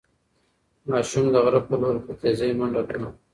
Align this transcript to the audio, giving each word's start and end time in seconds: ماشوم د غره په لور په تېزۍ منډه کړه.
ماشوم 0.89 1.25
د 1.33 1.35
غره 1.43 1.61
په 1.67 1.75
لور 1.81 1.95
په 2.05 2.11
تېزۍ 2.19 2.51
منډه 2.59 2.81
کړه. 2.87 3.09